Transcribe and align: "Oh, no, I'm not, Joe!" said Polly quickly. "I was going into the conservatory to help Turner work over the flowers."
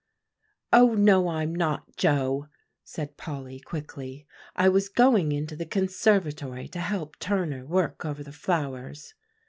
"Oh, 0.73 0.95
no, 0.95 1.27
I'm 1.27 1.53
not, 1.53 1.95
Joe!" 1.95 2.47
said 2.83 3.17
Polly 3.17 3.59
quickly. 3.59 4.25
"I 4.55 4.67
was 4.67 4.89
going 4.89 5.31
into 5.31 5.55
the 5.55 5.67
conservatory 5.67 6.67
to 6.69 6.79
help 6.79 7.19
Turner 7.19 7.67
work 7.67 8.03
over 8.03 8.23
the 8.23 8.31
flowers." 8.31 9.13